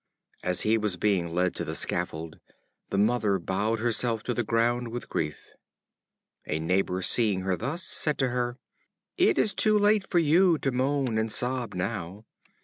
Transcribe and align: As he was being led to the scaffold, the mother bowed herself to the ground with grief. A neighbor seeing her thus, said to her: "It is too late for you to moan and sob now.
As 0.43 0.61
he 0.61 0.79
was 0.79 0.97
being 0.97 1.31
led 1.31 1.53
to 1.53 1.63
the 1.63 1.75
scaffold, 1.75 2.39
the 2.89 2.97
mother 2.97 3.37
bowed 3.37 3.79
herself 3.79 4.23
to 4.23 4.33
the 4.33 4.41
ground 4.43 4.87
with 4.87 5.07
grief. 5.07 5.51
A 6.47 6.57
neighbor 6.57 7.03
seeing 7.03 7.41
her 7.41 7.55
thus, 7.55 7.83
said 7.83 8.17
to 8.17 8.29
her: 8.29 8.57
"It 9.17 9.37
is 9.37 9.53
too 9.53 9.77
late 9.77 10.07
for 10.07 10.17
you 10.17 10.57
to 10.57 10.71
moan 10.71 11.19
and 11.19 11.31
sob 11.31 11.75
now. 11.75 12.25